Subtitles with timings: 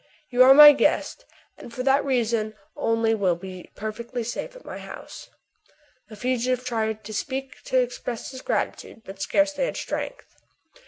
[0.31, 1.25] You are my guest,
[1.59, 5.29] and for that reason only will be perfectly safe at my house.''
[6.09, 10.41] The fugitive tried to speak to express his grati tude, but scarcely had strength.